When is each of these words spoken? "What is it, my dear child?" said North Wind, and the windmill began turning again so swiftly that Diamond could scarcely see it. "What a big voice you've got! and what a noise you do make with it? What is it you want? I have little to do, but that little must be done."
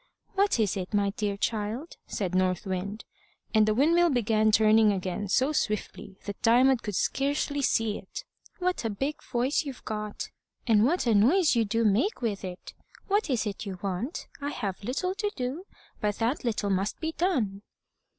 "What 0.33 0.59
is 0.59 0.75
it, 0.77 0.95
my 0.95 1.11
dear 1.11 1.37
child?" 1.37 1.97
said 2.07 2.33
North 2.33 2.65
Wind, 2.65 3.05
and 3.53 3.67
the 3.67 3.75
windmill 3.75 4.09
began 4.09 4.51
turning 4.51 4.91
again 4.91 5.27
so 5.27 5.51
swiftly 5.51 6.17
that 6.25 6.41
Diamond 6.41 6.81
could 6.81 6.95
scarcely 6.95 7.61
see 7.61 7.99
it. 7.99 8.23
"What 8.57 8.83
a 8.83 8.89
big 8.89 9.21
voice 9.23 9.61
you've 9.61 9.85
got! 9.85 10.31
and 10.65 10.85
what 10.87 11.05
a 11.05 11.13
noise 11.13 11.55
you 11.55 11.65
do 11.65 11.85
make 11.85 12.19
with 12.19 12.43
it? 12.43 12.73
What 13.09 13.29
is 13.29 13.45
it 13.45 13.67
you 13.67 13.77
want? 13.83 14.25
I 14.41 14.49
have 14.49 14.83
little 14.83 15.13
to 15.13 15.29
do, 15.35 15.67
but 15.99 16.15
that 16.15 16.43
little 16.43 16.71
must 16.71 16.99
be 16.99 17.11
done." 17.11 17.61